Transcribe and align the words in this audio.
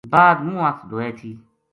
بعد 0.13 0.37
منہ 0.45 0.61
ہتھ 0.67 0.81
دھوئے 0.89 1.09
تھی 1.17 1.31